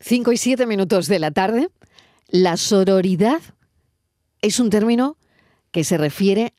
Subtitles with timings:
[0.00, 1.68] 5 y 7 minutos de la tarde.
[2.28, 3.40] La sororidad
[4.42, 5.16] es un término
[5.72, 6.54] que se refiere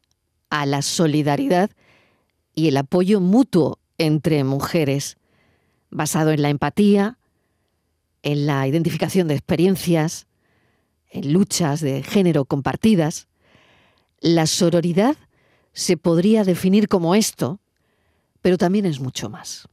[0.49, 1.69] a la solidaridad
[2.53, 5.17] y el apoyo mutuo entre mujeres,
[5.89, 7.17] basado en la empatía,
[8.23, 10.27] en la identificación de experiencias,
[11.09, 13.27] en luchas de género compartidas.
[14.19, 15.15] La sororidad
[15.73, 17.59] se podría definir como esto,
[18.41, 19.69] pero también es mucho más.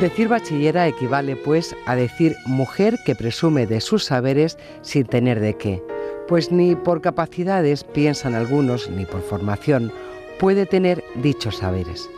[0.00, 5.54] Decir bachillera equivale, pues, a decir mujer que presume de sus saberes sin tener de
[5.56, 5.82] qué,
[6.28, 9.90] pues ni por capacidades, piensan algunos, ni por formación,
[10.38, 12.10] puede tener dichos saberes.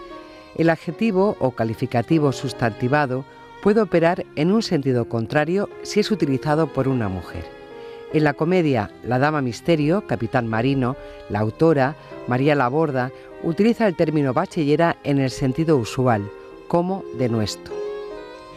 [0.56, 3.24] El adjetivo o calificativo sustantivado
[3.62, 7.44] puede operar en un sentido contrario si es utilizado por una mujer.
[8.12, 10.96] En la comedia La Dama Misterio, Capitán Marino,
[11.28, 11.94] la autora,
[12.26, 13.12] María Laborda,
[13.44, 16.28] utiliza el término bachillera en el sentido usual,
[16.68, 17.74] como de nuestro.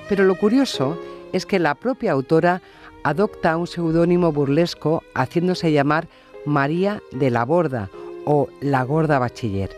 [0.09, 0.97] Pero lo curioso
[1.31, 2.61] es que la propia autora
[3.03, 6.07] adopta un seudónimo burlesco haciéndose llamar
[6.45, 7.89] María de la Borda
[8.25, 9.69] o La Gorda Bachiller.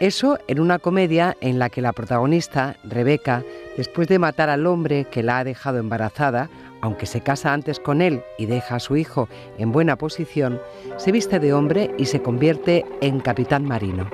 [0.00, 3.42] Eso en una comedia en la que la protagonista, Rebeca,
[3.76, 6.48] después de matar al hombre que la ha dejado embarazada,
[6.80, 10.60] aunque se casa antes con él y deja a su hijo en buena posición,
[10.98, 14.08] se viste de hombre y se convierte en capitán marino.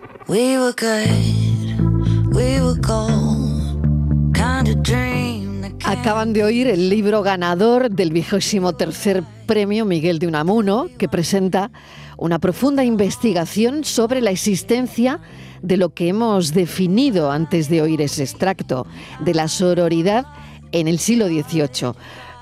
[5.84, 11.70] Acaban de oír el libro ganador del vigésimo tercer premio Miguel de Unamuno, que presenta
[12.16, 15.20] una profunda investigación sobre la existencia
[15.62, 18.86] de lo que hemos definido antes de oír ese extracto,
[19.20, 20.26] de la sororidad
[20.72, 21.92] en el siglo XVIII.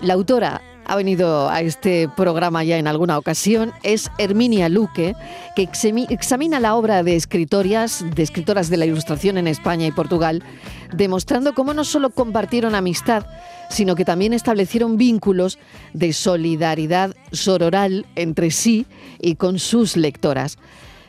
[0.01, 5.17] La autora ha venido a este programa ya en alguna ocasión, es Herminia Luque,
[5.57, 10.43] que examina la obra de escritoras, de escritoras de la Ilustración en España y Portugal,
[10.93, 13.25] demostrando cómo no solo compartieron amistad,
[13.71, 15.59] sino que también establecieron vínculos
[15.95, 18.85] de solidaridad sororal entre sí
[19.19, 20.59] y con sus lectoras.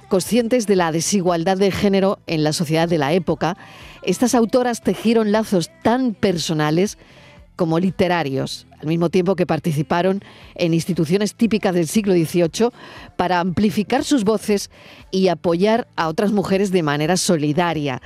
[0.07, 3.57] Conscientes de la desigualdad de género en la sociedad de la época,
[4.03, 6.97] estas autoras tejieron lazos tan personales
[7.57, 10.21] como literarios, al mismo tiempo que participaron
[10.55, 12.69] en instituciones típicas del siglo XVIII
[13.15, 14.69] para amplificar sus voces
[15.09, 18.01] y apoyar a otras mujeres de manera solidaria.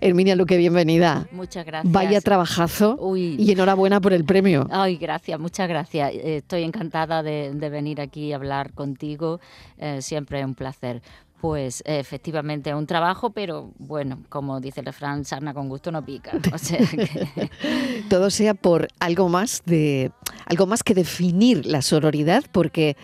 [0.00, 1.26] Herminia Luque, bienvenida.
[1.32, 1.92] Muchas gracias.
[1.92, 4.68] Vaya trabajazo y enhorabuena por el premio.
[4.70, 6.12] Ay, gracias, muchas gracias.
[6.14, 9.40] Estoy encantada de, venir aquí a hablar contigo.
[9.78, 11.02] Eh, siempre es un placer
[11.40, 16.32] pues efectivamente un trabajo, pero bueno, como dice el refrán, sarna con gusto no pica.
[18.10, 20.10] Todo sea por algo más de
[20.46, 22.96] algo más que definir la sororidad, porque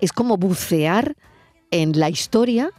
[0.00, 1.16] es como bucear
[1.70, 2.70] en la historia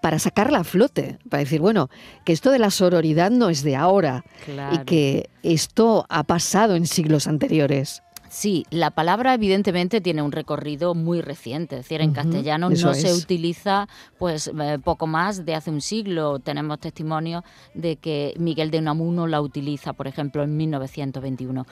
[0.00, 1.90] para sacarla a flote, para decir, bueno,
[2.24, 4.24] que esto de la sororidad no es de ahora
[4.72, 8.02] y que esto ha pasado en siglos anteriores.
[8.28, 13.12] Sí, la palabra evidentemente tiene un recorrido muy reciente, es decir, en castellano no se
[13.12, 13.88] utiliza
[14.18, 16.38] pues eh, poco más de hace un siglo.
[16.38, 17.44] Tenemos testimonio
[17.74, 21.66] de que Miguel de Unamuno la utiliza, por ejemplo, en 1921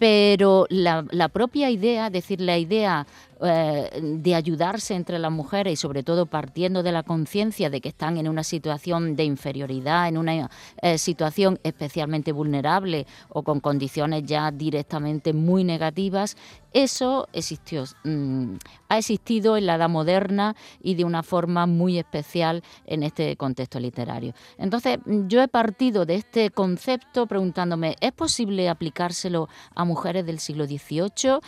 [0.00, 3.06] pero la, la, propia idea, decir, la idea
[3.42, 7.90] eh, de ayudarse entre las mujeres y sobre todo partiendo de la conciencia de que
[7.90, 10.50] están en una situación de inferioridad, en una
[10.80, 16.38] eh, situación especialmente vulnerable o con condiciones ya directamente muy negativas,
[16.72, 18.54] eso existió, mm,
[18.88, 23.80] ha existido en la edad moderna y de una forma muy especial en este contexto
[23.80, 24.34] literario.
[24.58, 30.66] Entonces, yo he partido de este concepto preguntándome, ¿es posible aplicárselo a mujeres del siglo
[30.66, 31.40] XVIII?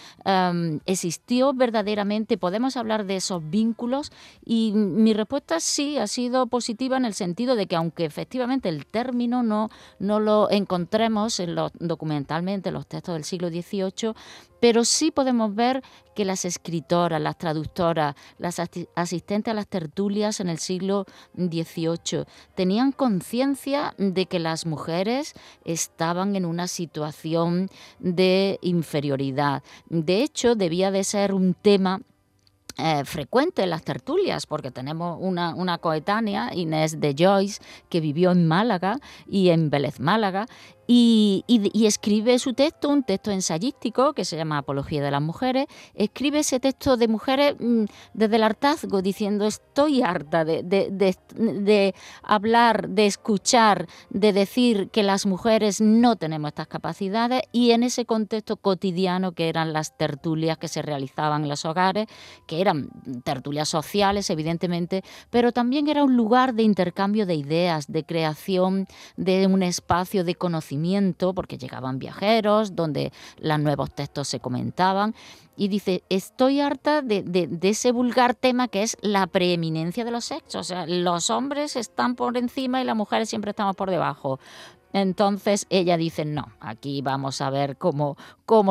[0.87, 2.39] ¿Existió verdaderamente?
[2.39, 4.13] ¿Podemos hablar de esos vínculos?
[4.45, 8.87] Y mi respuesta sí ha sido positiva en el sentido de que aunque efectivamente el
[8.87, 11.41] término no, no lo encontremos
[11.79, 14.15] documentalmente en los textos del siglo XVIII,
[14.61, 15.83] pero sí podemos ver
[16.15, 18.61] que las escritoras, las traductoras, las
[18.95, 21.07] asistentes a las tertulias en el siglo
[21.37, 22.25] XVIII
[22.55, 25.35] tenían conciencia de que las mujeres
[25.65, 29.63] estaban en una situación de inferioridad.
[29.89, 32.01] De hecho, debía de ser un tema
[32.79, 37.61] eh, frecuente en las tertulias, porque tenemos una, una, coetánea, Inés de Joyce,
[37.91, 40.47] que vivió en Málaga y en Vélez Málaga,
[40.87, 41.45] y,
[41.87, 45.67] escribe su texto, un texto ensayístico que se llama Apología de las Mujeres.
[45.95, 47.85] Escribe ese texto de mujeres mm,
[48.15, 55.27] desde el hartazgo, diciendo estoy harta de, de, hablar, de escuchar, de decir que las
[55.27, 60.69] mujeres no tenemos estas capacidades y en ese contexto cotidiano que eran las tertulias que
[60.69, 62.07] se realizaban en los hogares,
[62.47, 62.91] que eran
[63.25, 68.87] tertulias sociales, evidentemente, pero también era un lugar de intercambio de ideas, de creación
[69.17, 70.72] de un espacio de conocimiento
[71.35, 75.15] porque llegaban viajeros, donde los nuevos textos se comentaban.
[75.57, 80.61] Y dice, estoy harta de, ese vulgar tema que es la preeminencia de los sexos.
[80.61, 84.41] O sea, los hombres están por encima y las mujeres siempre estamos por debajo.
[84.95, 88.17] Entonces ella dice, no, aquí vamos a ver cómo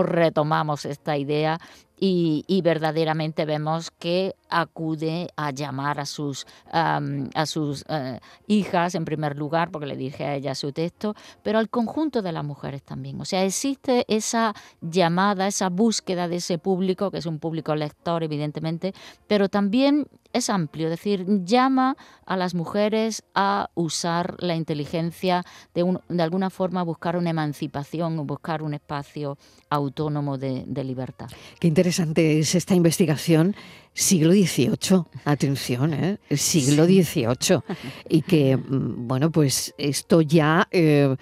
[0.04, 1.60] retomamos esta idea
[2.04, 9.38] y, verdaderamente vemos que acude a llamar a sus, a sus eh, hijas en primer
[9.38, 11.14] lugar, porque le dije a ella su texto,
[11.44, 13.22] pero al conjunto de las mujeres también.
[13.22, 18.24] O sea, existe esa llamada, esa búsqueda de ese público, que es un público lector,
[18.24, 18.96] evidentemente,
[19.28, 25.44] pero también es amplio, es decir, llama a las mujeres a usar la inteligencia
[25.76, 29.38] de, de alguna forma, buscar una emancipación, buscar un espacio
[29.70, 31.30] autónomo de, libertad.
[31.60, 33.56] Qué interesante es esta investigación.
[33.94, 36.18] Siglo XVIII, atención, ¿eh?
[36.38, 37.60] siglo XVIII.
[38.08, 41.16] Y que, mm, bueno, pues esto ya eh,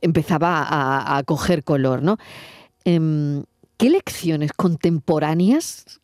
[0.00, 2.16] empezaba a, a, coger color, ¿no?
[2.84, 3.44] Em,
[3.76, 6.00] ¿Qué lecciones contemporáneas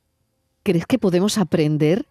[0.63, 2.07] crees que podemos aprender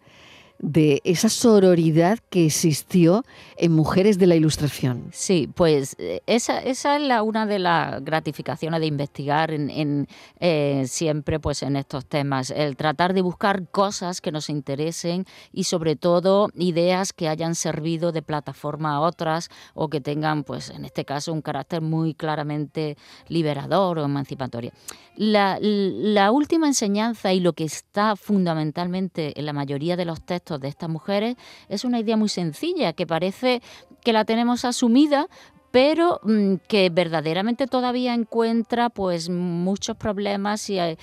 [0.58, 3.24] de esa sororidad que existió
[3.56, 5.10] en mujeres de la Ilustración.
[5.12, 10.08] Sí, pues eh, esa, esa es la, una de las gratificaciones de investigar en,
[10.40, 15.64] eh, siempre pues, en estos temas, el tratar de buscar cosas que nos interesen y
[15.64, 20.84] sobre todo ideas que hayan servido de plataforma a otras o que tengan, pues en
[20.84, 22.96] este caso, un carácter muy claramente
[23.28, 24.72] liberador o emancipatorio.
[25.16, 30.45] La, la última enseñanza y lo que está fundamentalmente en la mayoría de los textos
[30.58, 31.36] de estas mujeres
[31.68, 33.60] es una idea muy sencilla, que parece
[34.02, 35.28] que la tenemos asumida,
[35.70, 40.96] pero mm, que verdaderamente todavía encuentra pues muchos problemas y eh,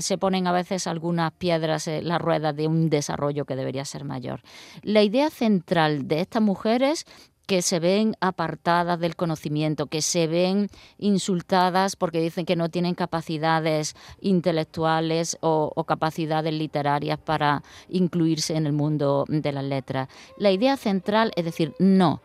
[0.00, 4.04] se ponen a veces algunas piedras en la rueda de un desarrollo que debería ser
[4.04, 4.40] mayor.
[4.82, 7.04] La idea central de estas mujeres
[7.46, 12.94] que se ven apartadas del conocimiento, que se ven insultadas porque dicen que no tienen
[12.94, 20.08] capacidades intelectuales o, capacidades literarias para incluirse en el mundo de las letras.
[20.36, 22.20] La idea central es decir, no,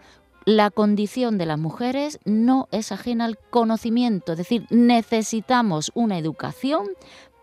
[0.46, 6.88] la condición de las mujeres no es ajena al conocimiento, es decir, necesitamos una educación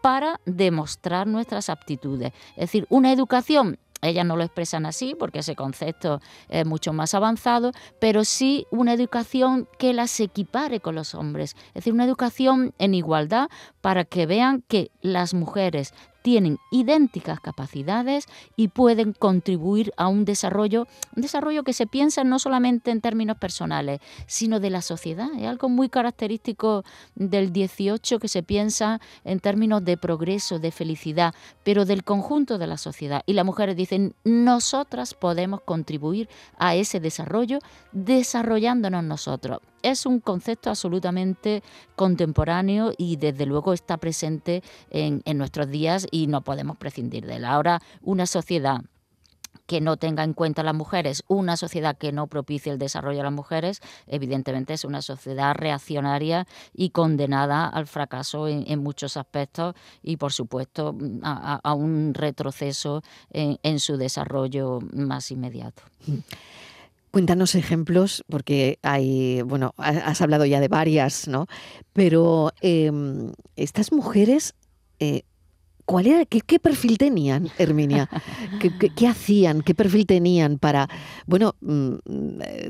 [0.01, 2.33] para demostrar nuestras aptitudes.
[2.51, 7.15] Es decir, una educación ellas no lo expresan así porque ese concepto es mucho más
[7.15, 12.75] avanzado, pero sí una educación que las equipare con los hombres, es decir, una educación
[12.79, 13.49] en igualdad
[13.81, 15.95] para que vean que las mujeres
[16.29, 20.87] tienen idénticas capacidades y pueden contribuir a un desarrollo,
[21.17, 25.31] un desarrollo que se piensa no solamente en términos personales, sino de la sociedad.
[25.39, 26.85] Es algo muy característico
[27.15, 31.33] del 18 que se piensa en términos de progreso, de felicidad,
[31.65, 33.23] pero del conjunto de la sociedad.
[33.25, 36.29] Y las mujeres dicen, nosotras podemos contribuir
[36.59, 37.59] a ese desarrollo
[37.93, 41.63] desarrollándonos nosotros es un concepto absolutamente
[41.97, 47.45] contemporáneo y desde luego está presente en, nuestros días y no podemos prescindir de él.
[47.45, 48.83] Ahora, una sociedad
[49.67, 53.19] que no tenga en cuenta a las mujeres, una sociedad que no propicie el desarrollo
[53.19, 59.75] de las mujeres, evidentemente es una sociedad reaccionaria y condenada al fracaso en, muchos aspectos
[60.03, 65.83] y, por supuesto, a, un retroceso en, en, su desarrollo más inmediato.
[67.11, 71.47] Cuéntanos ejemplos, porque hay, bueno, has hablado ya de varias, ¿no?
[71.93, 74.55] Pero em, estas mujeres,
[75.01, 75.23] eh,
[75.87, 78.11] ¿cuál era, qué, perfil tenían, Herminia?
[78.61, 79.63] ¿Qué, hacían?
[79.63, 80.89] ¿Qué perfil tenían para,
[81.27, 81.95] bueno, mm,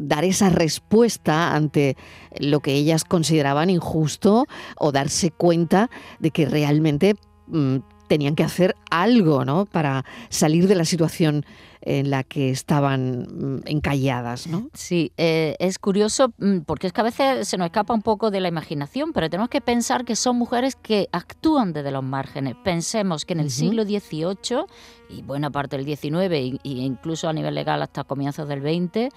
[0.01, 1.97] dar esa respuesta ante
[2.39, 5.91] lo que ellas consideraban injusto o darse cuenta
[6.21, 7.17] de que realmente
[7.49, 7.79] mm,
[8.09, 9.67] tenían que hacer algo, ¿no?
[9.67, 11.45] Para salir de la situación
[11.81, 14.69] en la que estaban mm, encalladas, ¿no?
[14.75, 18.31] Sí, eh, es curioso mm, porque es que a veces se nos escapa un poco
[18.31, 22.57] de la imaginación, pero tenemos que pensar que son mujeres que actúan desde los márgenes.
[22.65, 24.65] Pensemos que en el siglo XVIII
[25.11, 29.09] y buena parte del XIX e incluso a nivel legal hasta comienzos del XX,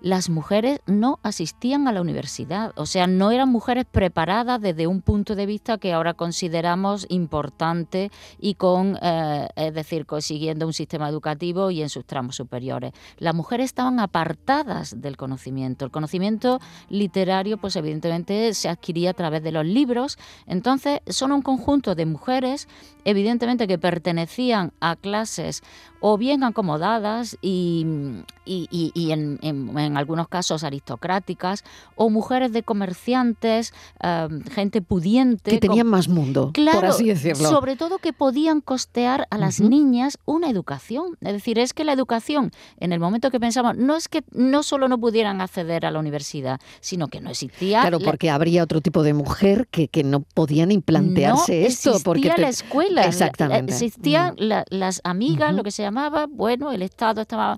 [0.00, 5.02] las mujeres no asistían a la universidad, o sea, no eran mujeres preparadas desde un
[5.02, 11.08] punto de vista que ahora consideramos importante y con, eh, es decir, consiguiendo un sistema
[11.08, 12.92] educativo y en sus tramos superiores.
[13.18, 15.84] Las mujeres estaban apartadas del conocimiento.
[15.84, 20.18] El conocimiento literario, pues evidentemente se adquiría a través de los libros.
[20.46, 22.68] Entonces, son un conjunto de mujeres,
[23.04, 25.62] evidentemente que pertenecían a clases
[26.00, 27.86] o bien acomodadas y,
[28.44, 31.64] y, en, algunos casos aristocráticas,
[31.96, 35.50] o mujeres de comerciantes, em, gente pudiente.
[35.50, 37.48] Que tenían más mundo, por así decirlo.
[37.48, 41.16] Sobre todo que podían costear a las niñas una educación.
[41.20, 44.62] Es decir, es que la educación, en el momento que pensamos, no es que no
[44.62, 47.80] solo no pudieran acceder a la universidad, sino que no existía.
[47.80, 51.90] Claro, porque habría otro tipo de mujer que, que no podían implantearse esto.
[51.90, 53.04] Existía porque la escuela.
[53.04, 53.72] Exactamente.
[53.72, 57.56] Existían las amigas, lo que se llamaba, bueno, el Estado estaba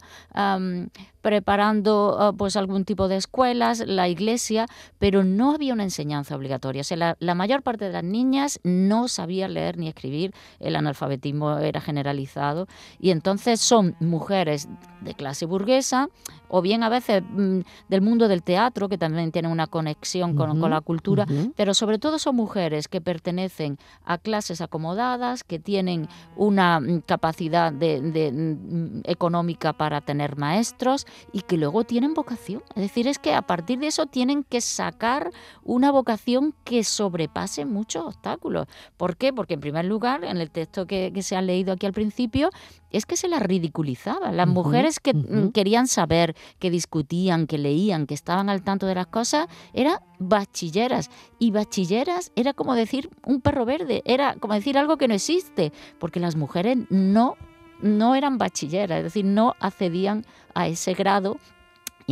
[1.23, 4.67] preparando ah, pues algún tipo de escuelas, la iglesia,
[4.99, 6.83] pero no había una enseñanza obligatoria.
[6.83, 11.59] O sea, la, mayor parte de las niñas no sabía leer ni escribir, el analfabetismo
[11.59, 12.67] era generalizado
[13.01, 14.69] y entonces son mujeres
[15.01, 16.09] de clase burguesa
[16.49, 20.61] o bien a veces mm, del mundo del teatro, que también tienen una conexión con,
[20.61, 21.27] la cultura,
[21.57, 27.73] pero sobre todo son mujeres que pertenecen a clases acomodadas, que tienen una mm, capacidad
[27.73, 32.63] de, mm, económica para tener maestros y que luego tienen vocación.
[32.75, 35.31] Es decir, es que a partir de eso tienen que sacar
[35.63, 38.67] una vocación que sobrepase muchos obstáculos.
[38.97, 39.33] ¿Por qué?
[39.33, 42.51] Porque en primer lugar, en el texto que, se ha leído aquí al principio,
[42.91, 44.33] es que se las ridiculizaba.
[44.33, 45.15] Las mujeres que
[45.55, 51.11] querían saber, que discutían, que leían, que estaban al tanto de las cosas, eran bachilleras.
[51.39, 55.73] Y bachilleras era como decir un perro verde, era como decir algo que no existe,
[55.99, 57.37] porque las mujeres no
[57.83, 60.25] no eran bachilleras, es decir, no accedían
[60.55, 61.39] a ese grado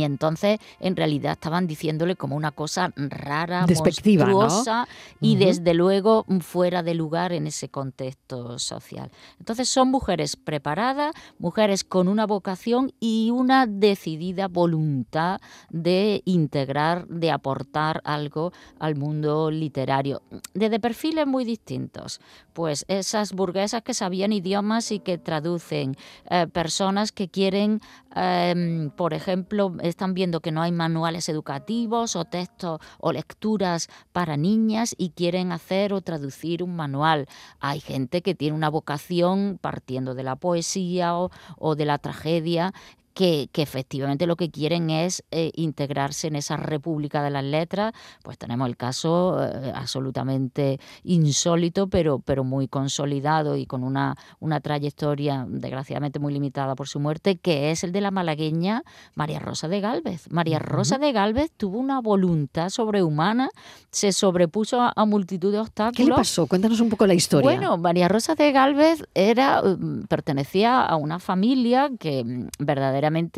[0.01, 4.87] y entonces, en realidad, estaban diciéndole como una cosa rara, Despectiva, monstruosa
[5.19, 9.11] y desde luego fuera de lugar en ese contexto social.
[9.37, 15.39] Entonces, son mujeres preparadas, mujeres con una vocación y una decidida voluntad
[15.69, 20.23] de integrar, de aportar algo al mundo literario.
[20.55, 22.21] Desde perfiles muy distintos.
[22.53, 25.95] Pues esas burguesas que sabían idiomas y que traducen,
[26.29, 27.81] eh, personas que quieren,
[28.15, 34.37] em, por ejemplo, están viendo que no hay manuales educativos o textos o lecturas para
[34.37, 37.27] niñas y quieren hacer o traducir un manual.
[37.59, 42.73] Hay gente que tiene una vocación partiendo de la poesía o, o de la tragedia
[43.13, 48.37] que, efectivamente lo que quieren es eh, integrarse en esa República de las Letras, pues
[48.37, 55.45] tenemos el caso eh, absolutamente insólito, pero, pero muy consolidado y con una, una trayectoria
[55.47, 58.83] desgraciadamente muy limitada por su muerte, que es el de la malagueña
[59.15, 60.29] María Rosa de Galvez.
[60.31, 63.49] María Rosa de Galvez tuvo una voluntad sobrehumana,
[63.91, 65.97] se sobrepuso a, multitud de obstáculos.
[65.97, 66.47] ¿Qué le pasó?
[66.47, 67.49] Cuéntanos un poco la historia.
[67.49, 72.47] Bueno, María Rosa de Galvez era, mm, pertenecía a una familia que mm,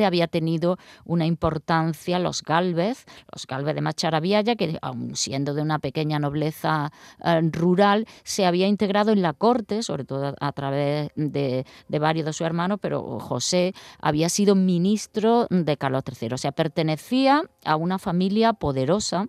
[0.04, 5.78] había tenido una importancia los Galvez, los Galvez de Macharabiaya, que aun siendo de una
[5.78, 6.92] pequeña nobleza
[7.24, 12.26] eh, rural, se había integrado en la corte, sobre todo a, través de, de, varios
[12.26, 17.76] de sus hermanos, pero José había sido ministro de Carlos III, o sea, pertenecía a
[17.76, 19.26] una familia poderosa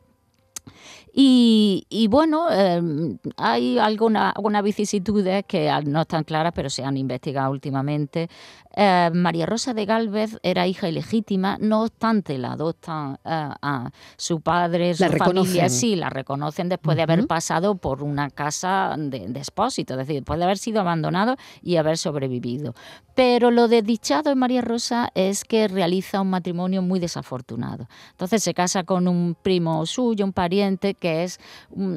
[1.17, 7.51] y, bueno, em, hay algunas alguna vicisitudes que no están claras, pero se han investigado
[7.51, 8.29] últimamente.
[8.75, 14.41] Eh, María Rosa de Galvez era hija ilegítima, no obstante la adoptan eh, a su
[14.41, 19.39] padre, su familia, sí, la reconocen después de haber pasado por una casa de, de,
[19.39, 22.75] expósito, es decir, después de haber sido abandonado y haber sobrevivido.
[23.15, 27.87] Pero lo desdichado en María Rosa es que realiza un matrimonio muy desafortunado.
[28.11, 31.39] Entonces se casa con un primo suyo, un pariente, que es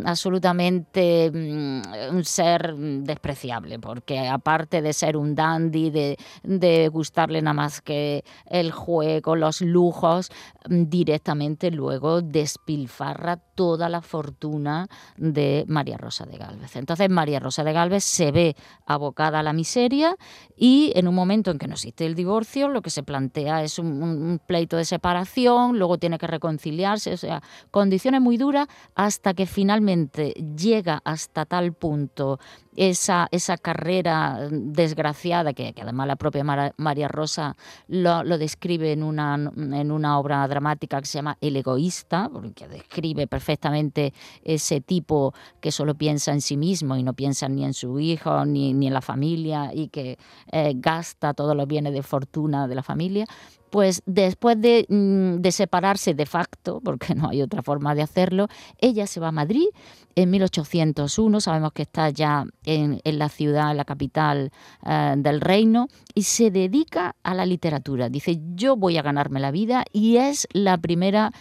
[0.04, 6.16] absolutamente mm, un ser despreciable, porque aparte de ser un dandy, de,
[6.92, 10.30] gustarle nada más que el juego, los lujos,
[10.68, 16.76] mm, directamente luego despilfarra toda la fortuna de María Rosa de Galvez.
[16.76, 18.56] Entonces María Rosa de Galvez se ve
[18.86, 20.16] abocada a la miseria
[20.56, 23.78] y en un momento en que no existe el divorcio, lo que se plantea es
[23.78, 29.34] un, un pleito de separación, luego tiene que reconciliarse, o sea, condiciones muy duras hasta
[29.34, 32.38] que finalmente llega hasta tal punto
[32.78, 36.44] esa, esa carrera desgraciada, que, además la propia
[36.76, 37.56] María Rosa
[37.88, 43.26] lo, describe en una, en una obra dramática que se llama El egoísta, porque describe
[43.26, 47.98] perfectamente ese tipo que solo piensa en sí mismo y no piensa ni en su
[47.98, 50.16] hijo ni, ni en la familia y que
[50.52, 53.26] eh, gasta todos los bienes de fortuna de la familia
[53.70, 58.48] pues después mm, de, separarse de facto, porque no hay otra forma de hacerlo,
[58.78, 59.66] ella se va a Madrid
[60.14, 64.50] en 1801, sabemos que está ya en, la ciudad, en la capital
[64.84, 68.08] eh, del reino, y se dedica a la literatura.
[68.08, 71.32] Dice, yo voy a ganarme la vida y es la primera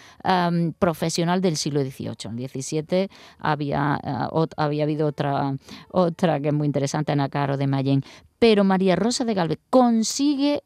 [0.78, 2.16] profesional del siglo XVIII.
[2.26, 5.56] En el XVII había, eh, había habido otra,
[5.90, 8.04] otra que es muy interesante, Ana Caro de Mayen,
[8.40, 10.64] pero María Rosa de Galvez consigue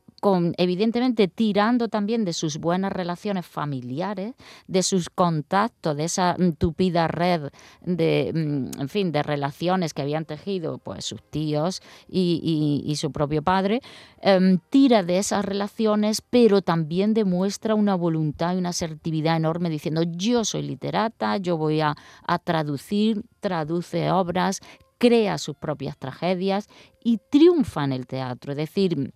[0.57, 4.35] evidentemente tirando también de sus buenas relaciones familiares,
[4.67, 7.49] de sus contactos, de esa tupida red
[7.81, 13.41] de, mm, en fin, de relaciones que habían tejido pues sus tíos y, su propio
[13.41, 13.81] padre,
[14.21, 20.03] em, tira de esas relaciones, pero también demuestra una voluntad y una asertividad enorme diciendo
[20.03, 21.95] yo soy literata, yo voy a,
[22.27, 24.59] a traducir, traduce obras,
[24.99, 26.67] crea sus propias tragedias
[27.03, 28.51] y triunfa en el teatro.
[28.51, 29.11] Es decir,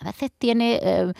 [0.00, 1.12] a veces tiene eh,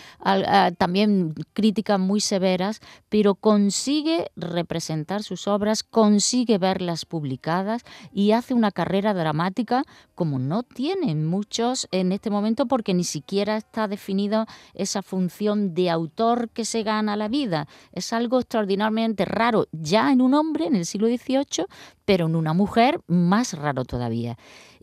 [0.78, 8.70] también críticas muy severas, pero consigue representar sus obras, consigue verlas publicadas y hace una
[8.70, 15.02] carrera dramática como no tienen muchos en este momento porque ni siquiera está definida esa
[15.02, 17.66] función de autor que se gana la vida.
[17.92, 21.66] Es algo extraordinariamente raro ya en un hombre en el siglo XVIII,
[22.04, 24.36] pero en una mujer más raro todavía.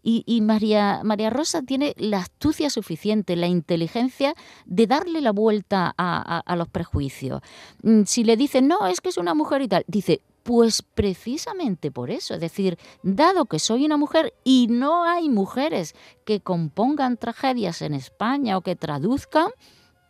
[0.03, 4.33] Y, María, María Rosa tiene la astucia suficiente, la inteligencia
[4.65, 7.41] de darle la vuelta a, los prejuicios.
[7.83, 11.91] Mm, si le dicen, no, es que es una mujer y tal, dice, pues precisamente
[11.91, 15.93] por eso, es decir, dado que soy una mujer y no hay mujeres
[16.25, 19.51] que compongan tragedias en España o que traduzcan,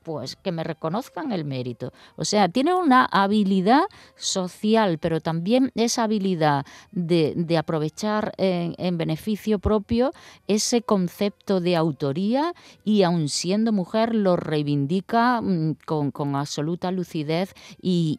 [0.04, 1.94] pues que me reconozcan el mérito.
[2.16, 3.84] O sea, tiene una habilidad
[4.16, 10.12] social, pero también esa habilidad de, aprovechar en, beneficio propio
[10.48, 12.54] ese concepto de autoría
[12.84, 18.18] y aun siendo mujer lo reivindica mm, con, absoluta lucidez y,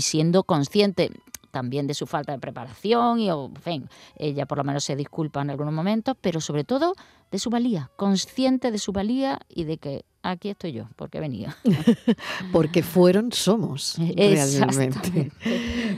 [0.00, 1.10] siendo consciente
[1.50, 5.42] también de su falta de preparación y, en fin, ella por lo menos se disculpa
[5.42, 6.94] en algunos momentos, pero sobre todo
[7.30, 11.56] de su valía, consciente de su valía y de que aquí estoy yo, porque venía.
[12.52, 15.30] porque fueron, somos, realmente.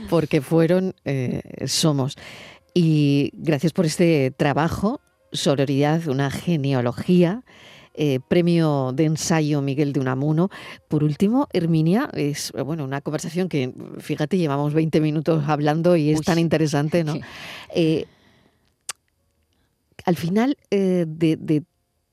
[0.09, 2.15] porque fueron, eh, somos.
[2.73, 5.01] Y gracias por este trabajo,
[5.31, 7.43] sororidad, una genealogía
[7.95, 10.49] eh, premio de ensayo Miguel de Unamuno.
[10.87, 16.21] Por último, Herminia, es bueno una conversación que, fíjate, llevamos 20 minutos hablando y es
[16.21, 17.15] tan interesante, ¿no?
[17.75, 18.05] Eh,
[20.05, 21.63] al final eh, de,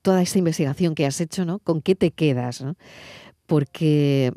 [0.02, 1.58] toda esta investigación que has hecho, ¿no?
[1.58, 2.64] ¿Con qué te quedas?
[3.46, 4.32] Porque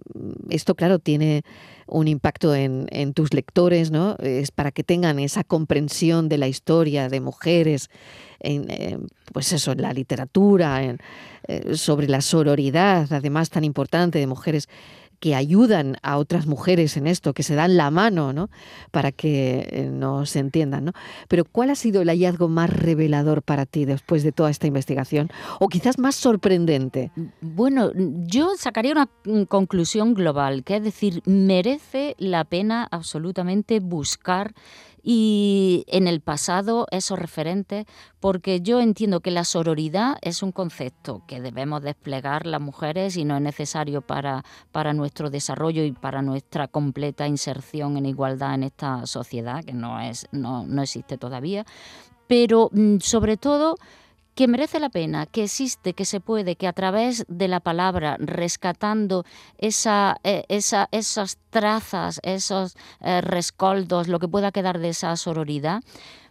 [0.50, 1.44] esto, claro, tiene
[1.86, 4.16] un impacto en, tus lectores, ¿no?
[4.18, 7.90] Es para que tengan esa comprensión de la historia de mujeres,
[8.40, 10.98] en, pues eso, en la literatura, en,
[11.48, 14.68] eh, sobre la sororidad, además tan importante de mujeres
[15.24, 18.50] que ayudan a otras mujeres en esto, que se dan la mano, ¿no?
[18.92, 20.92] Para que eh, nos entiendan, ¿no?
[21.30, 25.30] Pero ¿cuál ha sido el hallazgo más revelador para ti después de toda esta investigación?
[25.62, 27.14] O quizás más sorprendente.
[27.40, 34.54] Bueno, yo sacaría una mm, conclusión global, que es decir, merece la pena absolutamente buscar
[35.04, 37.86] y en el pasado esos referentes,
[38.22, 43.26] porque yo entiendo que la sororidad es un concepto que debemos desplegar las mujeres y
[43.26, 48.64] no es necesario para, para nuestro desarrollo y para nuestra completa inserción en igualdad en
[48.64, 51.66] esta sociedad, que no, es, no, no existe todavía,
[52.28, 53.76] pero mm, sobre todo
[54.36, 58.18] que merece la pena, que existe, que se puede, que a través de la palabra,
[58.20, 59.26] rescatando
[59.58, 65.84] esa, eh, esa, esas trazas, esos eh, rescoldos, lo que pueda quedar de esa sororidad,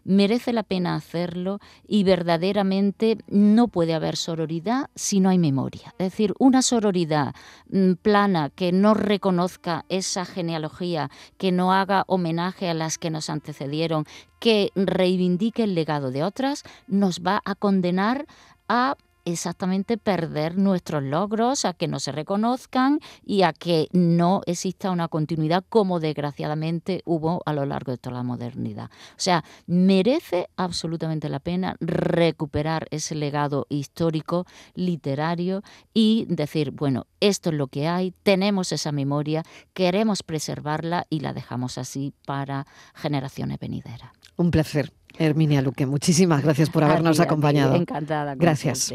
[0.05, 5.95] merece la pena hacerlo y verdaderamente no puede haber sororidad si no hay memoria.
[5.99, 7.35] Es decir, una sororidad
[7.71, 13.31] mm, plana que no reconozca esa genealogía, que no haga homenaje a las que nos
[13.31, 14.05] antecedieron,
[14.41, 18.27] que reivindique el legado de otras, nos va a condenar
[18.69, 24.91] a exactamente perder nuestros logros, a que no se reconozcan y a que no exista
[24.91, 28.91] una continuidad como desgraciadamente hubo a lo largo de toda la modernidad.
[29.11, 35.63] O sea, merece absolutamente la pena recuperar ese legado histórico, literario
[35.95, 39.43] y decir, bueno, esto es lo que hay, tenemos esa memoria,
[39.75, 44.11] queremos preservarla y la dejamos así para generaciones venideras.
[44.37, 44.93] Un placer.
[45.19, 47.75] Herminia Luque, muchísimas gracias por habernos acompañado.
[47.77, 48.35] encantada.
[48.35, 48.95] Gracias.